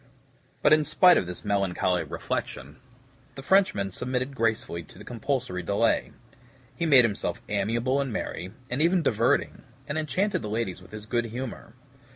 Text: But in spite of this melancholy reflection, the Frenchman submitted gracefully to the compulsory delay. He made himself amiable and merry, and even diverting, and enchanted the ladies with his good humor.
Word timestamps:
But 0.63 0.73
in 0.73 0.83
spite 0.83 1.15
of 1.17 1.27
this 1.27 1.45
melancholy 1.45 2.03
reflection, 2.03 2.77
the 3.35 3.43
Frenchman 3.43 3.91
submitted 3.91 4.33
gracefully 4.35 4.81
to 4.81 4.97
the 4.97 5.03
compulsory 5.05 5.61
delay. 5.61 6.11
He 6.75 6.87
made 6.87 7.05
himself 7.05 7.39
amiable 7.49 8.01
and 8.01 8.11
merry, 8.11 8.51
and 8.71 8.81
even 8.81 9.03
diverting, 9.03 9.61
and 9.87 9.99
enchanted 9.99 10.41
the 10.41 10.49
ladies 10.49 10.81
with 10.81 10.91
his 10.91 11.05
good 11.05 11.25
humor. 11.25 11.75